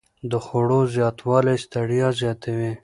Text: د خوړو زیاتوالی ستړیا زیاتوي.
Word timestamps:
د 0.31 0.33
خوړو 0.45 0.79
زیاتوالی 0.95 1.55
ستړیا 1.65 2.07
زیاتوي. 2.21 2.71